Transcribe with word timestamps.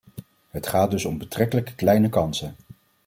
Het 0.49 0.67
gaat 0.67 0.91
dus 0.91 1.05
om 1.05 1.17
betrekkelijk 1.17 1.73
kleine 1.75 2.09
kansen. 2.09 2.55